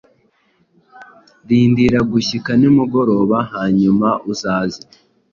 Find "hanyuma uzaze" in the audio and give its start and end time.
3.53-4.81